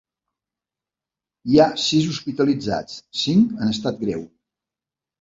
Hi 1.51 1.59
ha 1.65 1.69
sis 1.85 2.09
hospitalitzats, 2.15 2.99
cinc 3.23 3.57
en 3.63 3.79
estat 3.79 4.05
greu. 4.05 4.29